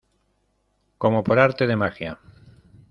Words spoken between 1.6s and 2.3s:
de magia.